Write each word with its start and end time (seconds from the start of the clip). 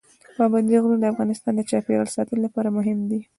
پابندي 0.37 0.77
غرونه 0.81 0.97
د 1.01 1.05
افغانستان 1.13 1.53
د 1.55 1.61
چاپیریال 1.69 2.07
ساتنې 2.15 2.39
لپاره 2.45 2.75
مهم 2.77 2.99
دي. 3.09 3.19